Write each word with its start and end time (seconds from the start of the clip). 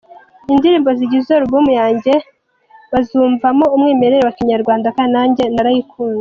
Indirimbo 0.53 0.89
zigize 0.99 1.29
alubumu 1.35 1.71
yanjye 1.81 2.13
bzaumvamo 2.91 3.65
umwimerere 3.75 4.21
wa 4.27 4.33
Kinyarwanda 4.37 4.87
kandi 4.95 5.11
nanjye 5.15 5.43
narayikunze. 5.55 5.99